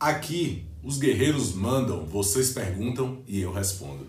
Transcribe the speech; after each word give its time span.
Aqui, 0.00 0.66
os 0.82 0.96
guerreiros 0.96 1.52
mandam, 1.52 2.06
vocês 2.06 2.52
perguntam 2.52 3.22
e 3.28 3.42
eu 3.42 3.52
respondo. 3.52 4.06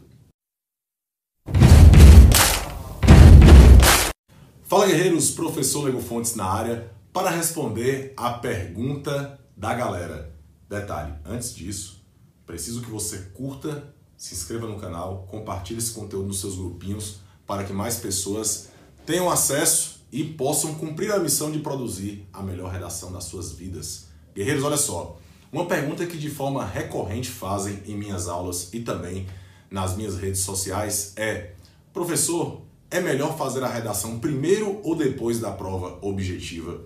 Fala 4.63 4.87
guerreiros, 4.87 5.31
professor 5.31 5.83
Lego 5.83 6.01
Fontes 6.01 6.33
na 6.33 6.45
área 6.45 6.89
para 7.11 7.29
responder 7.29 8.13
a 8.15 8.31
pergunta 8.31 9.37
da 9.57 9.73
galera. 9.73 10.33
Detalhe, 10.69 11.13
antes 11.25 11.53
disso, 11.53 12.01
preciso 12.45 12.81
que 12.81 12.89
você 12.89 13.17
curta, 13.33 13.93
se 14.15 14.33
inscreva 14.33 14.67
no 14.67 14.79
canal, 14.79 15.27
compartilhe 15.29 15.79
esse 15.79 15.91
conteúdo 15.91 16.29
nos 16.29 16.39
seus 16.39 16.55
grupinhos 16.55 17.17
para 17.45 17.65
que 17.65 17.73
mais 17.73 17.97
pessoas 17.97 18.69
tenham 19.05 19.29
acesso 19.29 20.05
e 20.09 20.23
possam 20.23 20.73
cumprir 20.75 21.11
a 21.11 21.19
missão 21.19 21.51
de 21.51 21.59
produzir 21.59 22.25
a 22.31 22.41
melhor 22.41 22.71
redação 22.71 23.11
das 23.11 23.25
suas 23.25 23.51
vidas. 23.51 24.05
Guerreiros, 24.33 24.63
olha 24.63 24.77
só, 24.77 25.19
uma 25.51 25.65
pergunta 25.65 26.05
que 26.05 26.17
de 26.17 26.29
forma 26.29 26.65
recorrente 26.65 27.29
fazem 27.29 27.81
em 27.85 27.95
minhas 27.95 28.27
aulas 28.27 28.69
e 28.71 28.79
também 28.79 29.27
nas 29.69 29.97
minhas 29.97 30.17
redes 30.17 30.41
sociais 30.41 31.13
é: 31.17 31.51
professor, 31.93 32.61
é 32.89 33.01
melhor 33.01 33.37
fazer 33.37 33.63
a 33.63 33.67
redação 33.67 34.19
primeiro 34.19 34.79
ou 34.83 34.95
depois 34.95 35.39
da 35.39 35.51
prova 35.51 35.97
objetiva? 36.01 36.81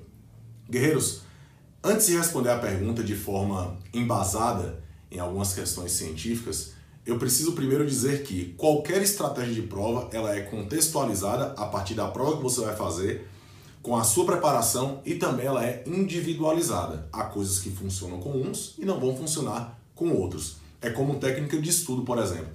Guerreiros, 0.70 1.22
antes 1.84 2.08
de 2.08 2.17
responder 2.17 2.49
a 2.49 2.58
pergunta 2.58 3.03
de 3.03 3.16
forma 3.16 3.77
embasada 3.94 4.84
em 5.11 5.20
algumas 5.20 5.53
questões 5.53 5.91
científicas, 5.91 6.73
eu 7.05 7.20
preciso 7.20 7.53
primeiro 7.53 7.86
dizer 7.86 8.23
que 8.23 8.55
qualquer 8.58 9.02
estratégia 9.03 9.53
de 9.53 9.61
prova 9.61 10.09
ela 10.11 10.36
é 10.36 10.41
contextualizada 10.41 11.53
a 11.55 11.67
partir 11.67 11.94
da 11.94 12.08
prova 12.08 12.38
que 12.38 12.44
você 12.44 12.61
vai 12.61 12.75
fazer, 12.75 13.27
com 13.85 13.95
a 13.95 14.03
sua 14.03 14.25
preparação 14.25 14.99
e 15.05 15.13
também 15.13 15.45
ela 15.45 15.63
é 15.63 15.84
individualizada. 15.85 17.07
Há 17.13 17.25
coisas 17.25 17.59
que 17.59 17.70
funcionam 17.70 18.20
com 18.20 18.31
uns 18.31 18.73
e 18.80 18.84
não 18.84 18.99
vão 18.99 19.16
funcionar 19.16 19.80
com 19.94 20.11
outros. 20.11 20.55
É 20.81 20.89
como 20.89 21.20
técnica 21.20 21.61
de 21.61 21.70
estudo, 21.70 22.02
por 22.02 22.17
exemplo. 22.17 22.50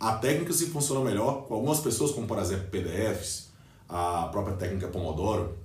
Há 0.00 0.14
técnicas 0.14 0.58
que 0.58 0.66
funcionam 0.66 1.04
melhor 1.04 1.46
com 1.46 1.54
algumas 1.54 1.78
pessoas, 1.78 2.10
como 2.10 2.26
por 2.26 2.36
exemplo 2.36 2.66
PDFs, 2.66 3.50
a 3.88 4.26
própria 4.32 4.56
técnica 4.56 4.88
Pomodoro, 4.88 5.56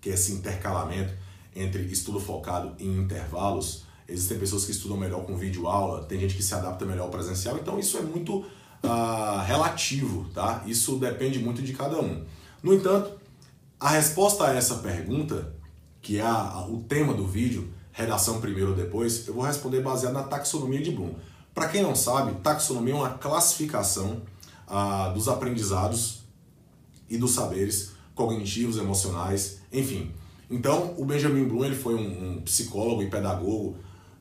que 0.00 0.10
é 0.10 0.14
esse 0.14 0.32
intercalamento 0.32 1.14
entre 1.54 1.84
estudo 1.84 2.18
focado 2.18 2.74
em 2.80 2.98
intervalos 2.98 3.84
Existem 4.08 4.40
pessoas 4.40 4.64
que 4.64 4.72
estudam 4.72 4.96
melhor 4.96 5.24
com 5.24 5.36
vídeo 5.36 5.68
aula, 5.68 6.02
tem 6.02 6.18
gente 6.18 6.34
que 6.34 6.42
se 6.42 6.52
adapta 6.52 6.84
melhor 6.84 7.04
ao 7.04 7.10
presencial, 7.10 7.56
então 7.56 7.78
isso 7.78 7.96
é 7.96 8.00
muito 8.00 8.38
uh, 8.38 9.38
relativo, 9.46 10.28
tá? 10.34 10.64
Isso 10.66 10.96
depende 10.96 11.38
muito 11.38 11.62
de 11.62 11.72
cada 11.72 12.00
um. 12.00 12.24
No 12.60 12.74
entanto, 12.74 13.12
a 13.80 13.88
resposta 13.88 14.46
a 14.46 14.54
essa 14.54 14.76
pergunta, 14.76 15.54
que 16.02 16.18
é 16.18 16.22
a, 16.22 16.66
o 16.68 16.84
tema 16.86 17.14
do 17.14 17.26
vídeo, 17.26 17.72
redação 17.92 18.38
primeiro 18.38 18.70
ou 18.70 18.76
depois, 18.76 19.26
eu 19.26 19.32
vou 19.32 19.42
responder 19.42 19.80
baseado 19.80 20.12
na 20.12 20.22
taxonomia 20.22 20.82
de 20.82 20.90
Bloom. 20.90 21.14
Para 21.54 21.68
quem 21.68 21.82
não 21.82 21.96
sabe, 21.96 22.38
taxonomia 22.42 22.92
é 22.92 22.96
uma 22.96 23.10
classificação 23.10 24.22
uh, 24.68 25.14
dos 25.14 25.28
aprendizados 25.28 26.20
e 27.08 27.16
dos 27.16 27.32
saberes 27.32 27.92
cognitivos, 28.14 28.76
emocionais, 28.76 29.62
enfim. 29.72 30.12
Então, 30.50 30.94
o 30.98 31.04
Benjamin 31.06 31.44
Bloom 31.44 31.64
ele 31.64 31.74
foi 31.76 31.94
um, 31.94 32.32
um 32.32 32.40
psicólogo 32.42 33.02
e 33.02 33.08
pedagogo 33.08 33.76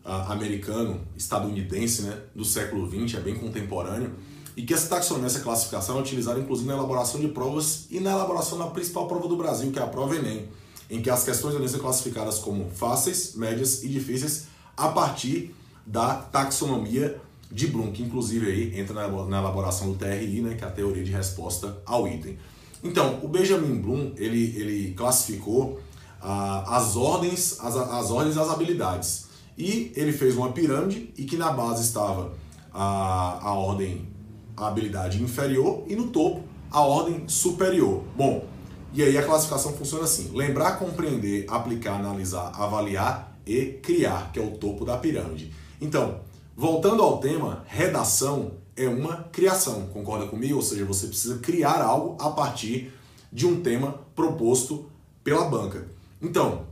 uh, 0.05 0.31
americano, 0.31 1.01
estadunidense, 1.17 2.03
né, 2.03 2.17
do 2.33 2.45
século 2.45 2.89
XX, 2.89 3.17
é 3.17 3.19
bem 3.19 3.35
contemporâneo, 3.35 4.15
e 4.59 4.63
que 4.63 4.73
essa 4.73 4.89
taxonomia, 4.89 5.27
essa 5.27 5.39
classificação 5.39 5.97
é 5.97 6.01
utilizada 6.01 6.37
inclusive 6.37 6.67
na 6.67 6.73
elaboração 6.73 7.17
de 7.17 7.29
provas 7.29 7.85
e 7.89 8.01
na 8.01 8.11
elaboração 8.11 8.57
da 8.57 8.67
principal 8.67 9.07
prova 9.07 9.25
do 9.25 9.37
Brasil, 9.37 9.71
que 9.71 9.79
é 9.79 9.81
a 9.81 9.87
prova 9.87 10.17
Enem, 10.17 10.49
em 10.89 11.01
que 11.01 11.09
as 11.09 11.23
questões 11.23 11.53
devem 11.53 11.69
ser 11.69 11.79
classificadas 11.79 12.39
como 12.39 12.69
fáceis, 12.69 13.35
médias 13.35 13.83
e 13.83 13.87
difíceis 13.87 14.47
a 14.75 14.89
partir 14.89 15.55
da 15.87 16.13
taxonomia 16.13 17.21
de 17.49 17.67
Bloom, 17.67 17.93
que 17.93 18.03
inclusive 18.03 18.47
aí 18.47 18.77
entra 18.77 19.07
na 19.27 19.37
elaboração 19.37 19.93
do 19.93 19.97
TRI, 19.97 20.41
né, 20.41 20.55
que 20.55 20.65
é 20.65 20.67
a 20.67 20.71
teoria 20.71 21.05
de 21.05 21.11
resposta 21.13 21.81
ao 21.85 22.05
item. 22.05 22.37
Então, 22.83 23.17
o 23.23 23.29
Benjamin 23.29 23.79
Bloom, 23.79 24.11
ele, 24.17 24.57
ele 24.57 24.93
classificou 24.93 25.79
ah, 26.21 26.75
as 26.75 26.97
ordens, 26.97 27.57
as, 27.61 27.77
as 27.77 28.11
ordens 28.11 28.35
das 28.35 28.49
habilidades. 28.49 29.27
E 29.57 29.93
ele 29.95 30.11
fez 30.11 30.35
uma 30.35 30.51
pirâmide 30.51 31.13
e 31.17 31.23
que 31.23 31.37
na 31.37 31.49
base 31.49 31.83
estava 31.83 32.33
a, 32.73 33.39
a 33.41 33.53
ordem, 33.53 34.18
a 34.59 34.67
habilidade 34.67 35.21
inferior 35.23 35.83
e 35.87 35.95
no 35.95 36.07
topo 36.07 36.43
a 36.71 36.81
ordem 36.81 37.27
superior. 37.27 38.03
Bom, 38.15 38.45
e 38.93 39.03
aí 39.03 39.17
a 39.17 39.25
classificação 39.25 39.73
funciona 39.73 40.03
assim: 40.03 40.31
lembrar, 40.33 40.77
compreender, 40.77 41.45
aplicar, 41.47 41.95
analisar, 41.95 42.51
avaliar 42.55 43.37
e 43.45 43.79
criar, 43.81 44.31
que 44.31 44.39
é 44.39 44.43
o 44.43 44.51
topo 44.51 44.85
da 44.85 44.97
pirâmide. 44.97 45.51
Então, 45.81 46.21
voltando 46.55 47.01
ao 47.01 47.17
tema, 47.17 47.63
redação 47.67 48.51
é 48.75 48.87
uma 48.87 49.23
criação, 49.31 49.87
concorda 49.87 50.27
comigo? 50.27 50.55
Ou 50.55 50.61
seja, 50.61 50.85
você 50.85 51.07
precisa 51.07 51.39
criar 51.39 51.81
algo 51.81 52.15
a 52.19 52.29
partir 52.29 52.93
de 53.31 53.45
um 53.45 53.61
tema 53.61 53.99
proposto 54.15 54.89
pela 55.23 55.45
banca. 55.45 55.87
Então, 56.21 56.67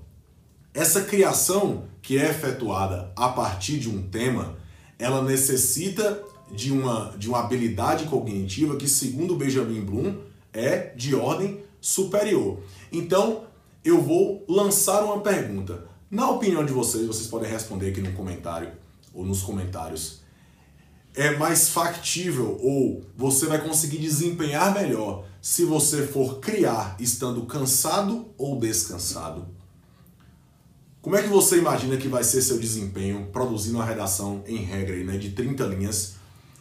essa 0.74 1.02
criação 1.02 1.86
que 2.02 2.18
é 2.18 2.30
efetuada 2.30 3.12
a 3.16 3.30
partir 3.30 3.80
de 3.80 3.90
um 3.90 4.02
tema, 4.02 4.56
ela 4.98 5.22
necessita 5.22 6.24
de 6.52 6.72
uma, 6.72 7.16
de 7.18 7.28
uma 7.28 7.40
habilidade 7.40 8.06
cognitiva 8.06 8.76
que, 8.76 8.88
segundo 8.88 9.36
Benjamin 9.36 9.82
Bloom, 9.82 10.16
é 10.54 10.94
de 10.96 11.14
ordem 11.16 11.62
superior. 11.80 12.60
Então, 12.92 13.44
eu 13.84 14.02
vou 14.02 14.44
lançar 14.48 15.04
uma 15.04 15.22
pergunta. 15.22 15.86
Na 16.10 16.30
opinião 16.30 16.66
de 16.66 16.74
vocês, 16.74 17.06
vocês 17.06 17.28
podem 17.28 17.50
responder 17.50 17.90
aqui 17.90 18.02
no 18.02 18.14
comentário 18.14 18.72
ou 19.14 19.26
nos 19.26 19.42
comentários. 19.42 20.22
É 21.14 21.36
mais 21.36 21.70
factível 21.70 22.60
ou 22.62 23.04
você 23.16 23.48
vai 23.48 23.62
conseguir 23.62 23.98
desempenhar 23.98 24.74
melhor 24.74 25.26
se 25.42 25.66
você 25.66 26.06
for 26.06 26.40
criar 26.40 26.96
estando 27.00 27.46
cansado 27.46 28.28
ou 28.38 28.60
descansado? 28.60 29.48
Como 31.02 31.16
é 31.16 31.24
que 31.24 31.30
você 31.30 31.58
imagina 31.58 31.96
que 31.96 32.10
vai 32.10 32.22
ser 32.22 32.42
seu 32.42 32.60
desempenho 32.60 33.30
produzindo 33.32 33.78
uma 33.78 33.86
redação 33.86 34.44
em 34.46 34.58
regra 34.58 34.96
né, 35.06 35.18
de 35.18 35.32
30 35.32 35.66
linhas, 35.68 36.16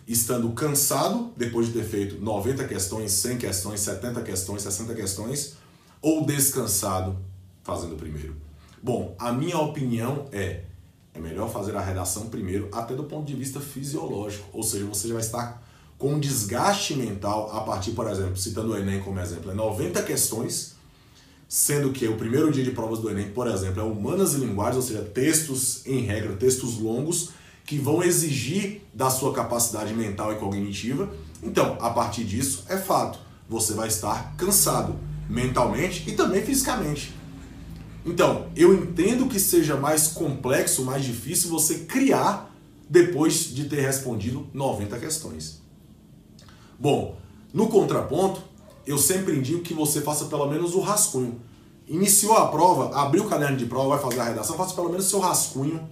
estando 0.07 0.49
cansado 0.51 1.33
depois 1.37 1.67
de 1.67 1.73
ter 1.73 1.85
feito 1.85 2.23
90 2.23 2.65
questões, 2.65 3.13
100 3.13 3.39
questões, 3.39 3.81
70 3.81 4.23
questões, 4.23 4.63
60 4.63 4.95
questões, 4.95 5.55
ou 6.01 6.25
descansado 6.25 7.19
fazendo 7.63 7.97
primeiro? 7.97 8.37
Bom, 8.83 9.15
a 9.19 9.33
minha 9.33 9.59
opinião 9.59 10.27
é 10.33 10.63
é 11.17 11.19
melhor 11.19 11.51
fazer 11.51 11.75
a 11.75 11.81
redação 11.81 12.29
primeiro, 12.29 12.69
até 12.71 12.95
do 12.95 13.05
ponto 13.05 13.25
de 13.25 13.35
vista 13.35 13.59
fisiológico, 13.59 14.47
ou 14.53 14.63
seja, 14.63 14.85
você 14.85 15.09
já 15.09 15.15
vai 15.15 15.23
estar 15.23 15.67
com 15.97 16.13
um 16.13 16.21
desgaste 16.21 16.95
mental 16.95 17.51
a 17.57 17.63
partir, 17.63 17.93
por 17.93 18.07
exemplo, 18.07 18.37
citando 18.37 18.73
o 18.73 18.77
Enem 18.77 19.01
como 19.01 19.19
exemplo, 19.19 19.51
é 19.51 19.55
90 19.55 20.03
questões 20.03 20.77
sendo 21.49 21.93
que 21.93 22.07
o 22.09 22.17
primeiro 22.17 22.51
dia 22.51 22.65
de 22.65 22.73
provas 22.73 22.99
do 22.99 23.09
Enem, 23.09 23.31
por 23.31 23.47
exemplo, 23.47 23.81
é 23.81 23.85
humanas 23.85 24.35
e 24.35 24.39
linguagens, 24.39 24.77
ou 24.77 24.83
seja, 24.83 25.03
textos 25.03 25.87
em 25.87 26.01
regra, 26.01 26.35
textos 26.35 26.79
longos 26.79 27.31
que 27.67 27.79
vão 27.79 28.03
exigir 28.03 28.83
da 28.95 29.11
sua 29.11 29.35
capacidade 29.35 29.93
mental 29.93 30.33
e 30.33 30.37
cognitiva. 30.37 31.11
Então, 31.43 31.77
a 31.81 31.91
partir 31.91 32.25
disso, 32.25 32.65
é 32.69 32.77
fato, 32.77 33.19
você 33.49 33.75
vai 33.75 33.89
estar 33.89 34.35
cansado 34.37 34.95
mentalmente 35.29 36.09
e 36.09 36.13
também 36.13 36.43
fisicamente. 36.43 37.13
Então, 38.05 38.47
eu 38.55 38.73
entendo 38.73 39.27
que 39.27 39.41
seja 39.41 39.77
mais 39.77 40.07
complexo, 40.07 40.85
mais 40.85 41.05
difícil 41.05 41.51
você 41.51 41.81
criar 41.81 42.55
depois 42.89 43.53
de 43.53 43.65
ter 43.65 43.81
respondido 43.81 44.47
90 44.55 44.97
questões. 44.99 45.61
Bom, 46.79 47.17
no 47.53 47.69
contraponto, 47.69 48.41
eu 48.87 48.97
sempre 48.97 49.37
indico 49.37 49.63
que 49.63 49.75
você 49.75 50.01
faça 50.03 50.27
pelo 50.27 50.47
menos 50.47 50.75
o 50.77 50.81
rascunho. 50.81 51.41
Iniciou 51.89 52.37
a 52.37 52.47
prova, 52.47 52.97
abriu 52.97 53.25
o 53.25 53.29
caderno 53.29 53.57
de 53.57 53.67
prova, 53.67 53.97
vai 53.97 53.99
fazer 53.99 54.21
a 54.21 54.25
redação, 54.25 54.57
faça 54.57 54.75
pelo 54.75 54.89
menos 54.89 55.07
seu 55.07 55.19
rascunho. 55.19 55.89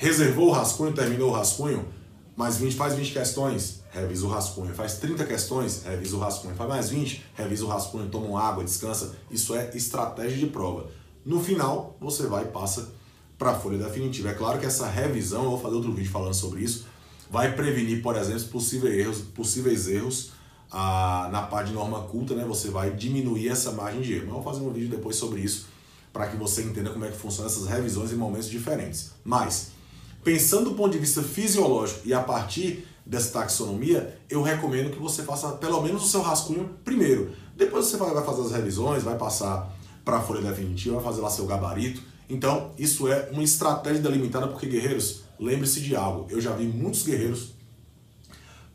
Reservou 0.00 0.48
o 0.48 0.50
rascunho, 0.50 0.94
terminou 0.94 1.28
o 1.28 1.32
rascunho, 1.34 1.86
mais 2.34 2.56
20, 2.56 2.74
faz 2.74 2.94
20 2.94 3.12
questões, 3.12 3.82
revisa 3.90 4.24
o 4.24 4.30
rascunho. 4.30 4.72
Faz 4.72 4.94
30 4.94 5.26
questões, 5.26 5.82
revisa 5.84 6.16
o 6.16 6.18
rascunho. 6.18 6.54
Faz 6.54 6.70
mais 6.70 6.88
20, 6.88 7.22
revisa 7.34 7.66
o 7.66 7.68
rascunho, 7.68 8.08
toma 8.08 8.40
água, 8.40 8.64
descansa. 8.64 9.14
Isso 9.30 9.54
é 9.54 9.70
estratégia 9.76 10.38
de 10.38 10.46
prova. 10.46 10.86
No 11.22 11.38
final, 11.38 11.98
você 12.00 12.26
vai 12.26 12.44
e 12.44 12.46
passa 12.46 12.88
para 13.36 13.50
a 13.50 13.54
folha 13.54 13.76
definitiva. 13.76 14.30
É 14.30 14.32
claro 14.32 14.58
que 14.58 14.64
essa 14.64 14.86
revisão, 14.86 15.44
eu 15.44 15.50
vou 15.50 15.60
fazer 15.60 15.74
outro 15.74 15.92
vídeo 15.92 16.10
falando 16.10 16.32
sobre 16.32 16.62
isso, 16.62 16.86
vai 17.30 17.54
prevenir, 17.54 18.00
por 18.00 18.16
exemplo, 18.16 18.44
possíveis 18.44 18.98
erros, 18.98 19.18
possíveis 19.18 19.86
erros 19.86 20.30
a, 20.70 21.28
na 21.30 21.42
parte 21.42 21.68
de 21.68 21.74
norma 21.74 22.04
culta, 22.04 22.34
né, 22.34 22.46
você 22.46 22.70
vai 22.70 22.90
diminuir 22.90 23.50
essa 23.50 23.70
margem 23.72 24.00
de 24.00 24.14
erro. 24.14 24.28
Mas 24.28 24.34
eu 24.34 24.42
vou 24.42 24.50
fazer 24.50 24.64
um 24.64 24.72
vídeo 24.72 24.88
depois 24.88 25.16
sobre 25.16 25.42
isso 25.42 25.66
para 26.10 26.26
que 26.26 26.38
você 26.38 26.62
entenda 26.62 26.88
como 26.88 27.04
é 27.04 27.10
que 27.10 27.18
funcionam 27.18 27.50
essas 27.50 27.66
revisões 27.66 28.10
em 28.10 28.16
momentos 28.16 28.48
diferentes. 28.48 29.10
Mas, 29.22 29.72
pensando 30.22 30.70
do 30.70 30.76
ponto 30.76 30.92
de 30.92 30.98
vista 30.98 31.22
fisiológico 31.22 32.00
e 32.04 32.12
a 32.12 32.20
partir 32.20 32.86
dessa 33.04 33.32
taxonomia, 33.32 34.18
eu 34.28 34.42
recomendo 34.42 34.90
que 34.90 34.98
você 34.98 35.22
faça 35.22 35.50
pelo 35.52 35.82
menos 35.82 36.04
o 36.04 36.06
seu 36.06 36.20
rascunho 36.20 36.70
primeiro. 36.84 37.32
Depois 37.56 37.86
você 37.86 37.96
vai 37.96 38.24
fazer 38.24 38.42
as 38.42 38.52
revisões, 38.52 39.02
vai 39.02 39.16
passar 39.16 39.74
para 40.04 40.18
a 40.18 40.20
folha 40.20 40.40
definitiva, 40.40 40.96
vai 40.96 41.04
fazer 41.04 41.20
lá 41.20 41.30
seu 41.30 41.46
gabarito, 41.46 42.02
Então, 42.28 42.70
isso 42.78 43.08
é 43.08 43.28
uma 43.32 43.42
estratégia 43.42 44.00
delimitada 44.00 44.46
porque, 44.46 44.66
guerreiros, 44.66 45.24
lembre-se 45.38 45.80
de 45.80 45.96
algo. 45.96 46.30
Eu 46.30 46.40
já 46.40 46.52
vi 46.52 46.64
muitos 46.64 47.02
guerreiros 47.02 47.48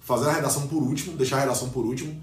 fazer 0.01 0.27
a 0.29 0.33
redação 0.33 0.67
por 0.67 0.83
último, 0.83 1.15
deixar 1.15 1.37
a 1.37 1.39
redação 1.39 1.69
por 1.69 1.85
último, 1.85 2.21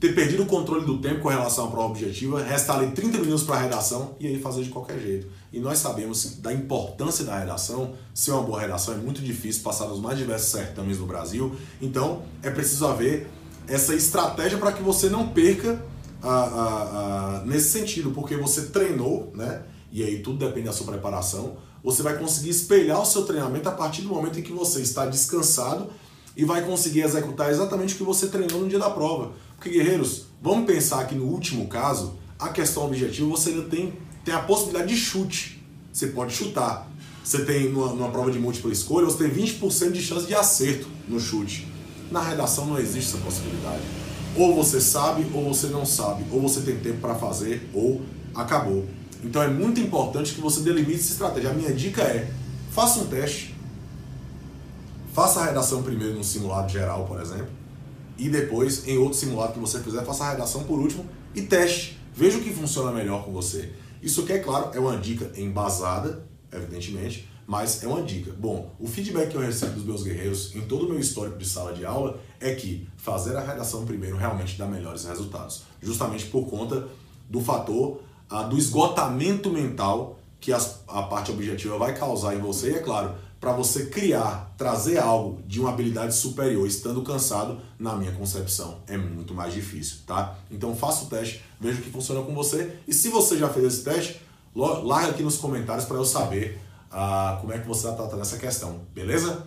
ter 0.00 0.14
perdido 0.14 0.44
o 0.44 0.46
controle 0.46 0.86
do 0.86 0.98
tempo 0.98 1.20
com 1.20 1.28
relação 1.28 1.66
à 1.66 1.70
prova 1.70 1.88
objetiva, 1.88 2.42
restar 2.42 2.78
ali 2.78 2.92
30 2.92 3.18
minutos 3.18 3.42
para 3.42 3.56
a 3.56 3.60
redação 3.62 4.14
e 4.20 4.26
aí 4.28 4.40
fazer 4.40 4.62
de 4.62 4.70
qualquer 4.70 5.00
jeito. 5.00 5.26
E 5.52 5.58
nós 5.58 5.78
sabemos 5.78 6.36
da 6.38 6.52
importância 6.52 7.24
da 7.24 7.38
redação, 7.38 7.94
ser 8.14 8.30
uma 8.30 8.42
boa 8.42 8.60
redação 8.60 8.94
é 8.94 8.96
muito 8.96 9.20
difícil 9.20 9.62
passar 9.62 9.88
nos 9.88 10.00
mais 10.00 10.16
diversos 10.16 10.50
certames 10.50 10.98
do 10.98 11.06
Brasil, 11.06 11.54
então 11.82 12.22
é 12.42 12.50
preciso 12.50 12.86
haver 12.86 13.28
essa 13.66 13.94
estratégia 13.94 14.56
para 14.56 14.72
que 14.72 14.82
você 14.82 15.08
não 15.08 15.28
perca 15.28 15.82
a, 16.22 16.28
a, 16.28 17.38
a, 17.40 17.44
nesse 17.44 17.70
sentido, 17.70 18.12
porque 18.12 18.36
você 18.36 18.66
treinou, 18.66 19.32
né? 19.34 19.62
E 19.90 20.02
aí 20.02 20.20
tudo 20.20 20.38
depende 20.38 20.66
da 20.66 20.72
sua 20.72 20.86
preparação. 20.86 21.56
Você 21.82 22.02
vai 22.02 22.18
conseguir 22.18 22.50
espelhar 22.50 23.00
o 23.00 23.04
seu 23.04 23.24
treinamento 23.24 23.68
a 23.68 23.72
partir 23.72 24.02
do 24.02 24.08
momento 24.08 24.38
em 24.38 24.42
que 24.42 24.52
você 24.52 24.80
está 24.80 25.06
descansado 25.06 25.88
e 26.36 26.44
vai 26.44 26.64
conseguir 26.64 27.02
executar 27.02 27.50
exatamente 27.50 27.94
o 27.94 27.98
que 27.98 28.04
você 28.04 28.28
treinou 28.28 28.60
no 28.60 28.68
dia 28.68 28.78
da 28.78 28.90
prova. 28.90 29.32
Porque, 29.58 29.70
guerreiros, 29.70 30.26
vamos 30.40 30.66
pensar 30.66 31.04
que 31.08 31.16
no 31.16 31.24
último 31.24 31.66
caso, 31.66 32.14
a 32.38 32.48
questão 32.48 32.86
objetiva 32.86 33.28
você 33.28 33.50
ainda 33.50 33.62
tem, 33.64 33.92
tem 34.24 34.32
a 34.32 34.38
possibilidade 34.38 34.94
de 34.94 34.96
chute. 34.96 35.60
Você 35.92 36.06
pode 36.08 36.32
chutar. 36.32 36.88
Você 37.24 37.44
tem, 37.44 37.68
numa, 37.68 37.88
numa 37.88 38.08
prova 38.08 38.30
de 38.30 38.38
múltipla 38.38 38.70
escolha, 38.70 39.06
você 39.06 39.28
tem 39.28 39.30
20% 39.30 39.90
de 39.90 40.00
chance 40.00 40.26
de 40.26 40.34
acerto 40.34 40.86
no 41.08 41.18
chute. 41.18 41.66
Na 42.08 42.22
redação 42.22 42.66
não 42.66 42.78
existe 42.78 43.14
essa 43.14 43.24
possibilidade. 43.24 43.82
Ou 44.36 44.54
você 44.54 44.80
sabe, 44.80 45.26
ou 45.34 45.52
você 45.52 45.66
não 45.66 45.84
sabe. 45.84 46.24
Ou 46.30 46.40
você 46.40 46.60
tem 46.60 46.76
tempo 46.76 47.00
para 47.00 47.16
fazer, 47.16 47.68
ou 47.74 48.00
acabou. 48.36 48.86
Então 49.24 49.42
é 49.42 49.48
muito 49.48 49.80
importante 49.80 50.34
que 50.34 50.40
você 50.40 50.60
delimite 50.60 51.00
essa 51.00 51.12
estratégia. 51.12 51.50
A 51.50 51.52
minha 51.52 51.72
dica 51.72 52.02
é: 52.02 52.30
faça 52.70 53.00
um 53.00 53.06
teste. 53.06 53.56
Faça 55.12 55.40
a 55.40 55.46
redação 55.46 55.82
primeiro 55.82 56.14
num 56.14 56.22
simulado 56.22 56.70
geral, 56.70 57.04
por 57.04 57.20
exemplo 57.20 57.57
e 58.18 58.28
depois 58.28 58.86
em 58.86 58.98
outro 58.98 59.16
simulado 59.16 59.52
que 59.52 59.58
você 59.58 59.80
fizer, 59.80 60.04
faça 60.04 60.24
a 60.24 60.30
redação 60.32 60.64
por 60.64 60.78
último 60.78 61.06
e 61.34 61.42
teste. 61.42 61.98
Veja 62.14 62.38
o 62.38 62.42
que 62.42 62.52
funciona 62.52 62.90
melhor 62.90 63.24
com 63.24 63.32
você. 63.32 63.72
Isso 64.02 64.22
aqui, 64.22 64.32
é 64.32 64.38
claro, 64.38 64.70
é 64.74 64.80
uma 64.80 64.96
dica 64.96 65.30
embasada, 65.36 66.26
evidentemente, 66.52 67.28
mas 67.46 67.82
é 67.82 67.86
uma 67.86 68.02
dica. 68.02 68.32
Bom, 68.32 68.74
o 68.78 68.86
feedback 68.86 69.30
que 69.30 69.36
eu 69.36 69.40
recebo 69.40 69.74
dos 69.74 69.84
meus 69.84 70.02
guerreiros 70.02 70.54
em 70.54 70.62
todo 70.62 70.84
o 70.86 70.88
meu 70.88 70.98
histórico 70.98 71.38
de 71.38 71.48
sala 71.48 71.72
de 71.72 71.84
aula 71.86 72.20
é 72.40 72.54
que 72.54 72.86
fazer 72.96 73.36
a 73.36 73.40
redação 73.40 73.86
primeiro 73.86 74.16
realmente 74.16 74.58
dá 74.58 74.66
melhores 74.66 75.04
resultados. 75.04 75.62
Justamente 75.80 76.26
por 76.26 76.46
conta 76.46 76.86
do 77.28 77.40
fator 77.40 78.02
ah, 78.28 78.42
do 78.42 78.58
esgotamento 78.58 79.50
mental 79.50 80.18
que 80.40 80.52
as, 80.52 80.82
a 80.86 81.02
parte 81.02 81.30
objetiva 81.30 81.78
vai 81.78 81.96
causar 81.96 82.34
em 82.34 82.38
você. 82.38 82.72
E 82.72 82.74
é 82.74 82.78
claro, 82.80 83.14
para 83.40 83.52
você 83.52 83.86
criar, 83.86 84.54
trazer 84.56 84.98
algo 84.98 85.40
de 85.46 85.60
uma 85.60 85.70
habilidade 85.70 86.14
superior 86.14 86.66
estando 86.66 87.02
cansado, 87.02 87.60
na 87.78 87.94
minha 87.94 88.12
concepção, 88.12 88.80
é 88.86 88.96
muito 88.96 89.32
mais 89.32 89.54
difícil, 89.54 89.98
tá? 90.06 90.36
Então 90.50 90.74
faça 90.74 91.04
o 91.04 91.06
teste, 91.06 91.44
veja 91.60 91.78
o 91.78 91.82
que 91.82 91.90
funciona 91.90 92.22
com 92.22 92.34
você 92.34 92.78
e 92.86 92.92
se 92.92 93.08
você 93.08 93.38
já 93.38 93.48
fez 93.48 93.66
esse 93.66 93.84
teste, 93.84 94.20
larga 94.54 95.10
aqui 95.10 95.22
nos 95.22 95.36
comentários 95.36 95.84
para 95.84 95.96
eu 95.96 96.04
saber 96.04 96.60
ah, 96.90 97.38
como 97.40 97.52
é 97.52 97.58
que 97.58 97.66
você 97.66 97.86
está 97.86 97.96
tratando 97.96 98.22
essa 98.22 98.38
questão, 98.38 98.80
beleza? 98.92 99.46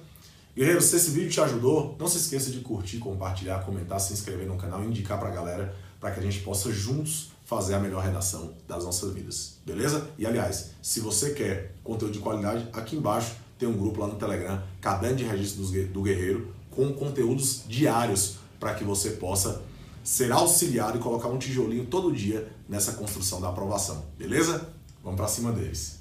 Guerreiro, 0.55 0.81
se 0.81 0.95
esse 0.95 1.11
vídeo 1.11 1.29
te 1.29 1.41
ajudou, 1.41 1.95
não 1.99 2.07
se 2.07 2.17
esqueça 2.17 2.51
de 2.51 2.59
curtir, 2.59 2.97
compartilhar, 2.97 3.59
comentar, 3.65 3.99
se 3.99 4.13
inscrever 4.13 4.47
no 4.47 4.57
canal 4.57 4.83
e 4.83 4.87
indicar 4.87 5.17
para 5.17 5.29
a 5.29 5.31
galera 5.31 5.75
para 5.99 6.11
que 6.11 6.19
a 6.19 6.23
gente 6.23 6.39
possa 6.39 6.71
juntos 6.71 7.31
fazer 7.45 7.73
a 7.73 7.79
melhor 7.79 8.03
redação 8.03 8.53
das 8.67 8.83
nossas 8.83 9.13
vidas, 9.13 9.57
beleza? 9.65 10.09
E 10.17 10.25
aliás, 10.25 10.71
se 10.81 10.99
você 10.99 11.31
quer 11.31 11.75
conteúdo 11.83 12.13
de 12.13 12.19
qualidade, 12.19 12.67
aqui 12.73 12.95
embaixo 12.95 13.35
tem 13.61 13.69
um 13.69 13.77
grupo 13.77 13.99
lá 13.99 14.07
no 14.07 14.15
Telegram, 14.15 14.59
Caderno 14.81 15.17
de 15.17 15.23
Registro 15.23 15.61
do 15.85 16.01
Guerreiro, 16.01 16.51
com 16.71 16.91
conteúdos 16.93 17.61
diários 17.67 18.37
para 18.59 18.73
que 18.73 18.83
você 18.83 19.11
possa 19.11 19.61
ser 20.03 20.31
auxiliado 20.31 20.97
e 20.97 20.99
colocar 20.99 21.27
um 21.27 21.37
tijolinho 21.37 21.85
todo 21.85 22.11
dia 22.11 22.51
nessa 22.67 22.93
construção 22.93 23.39
da 23.39 23.49
aprovação. 23.49 24.03
Beleza? 24.17 24.67
Vamos 25.03 25.15
para 25.15 25.27
cima 25.27 25.51
deles. 25.51 26.00